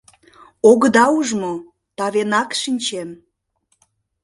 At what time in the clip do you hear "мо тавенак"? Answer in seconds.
1.41-2.49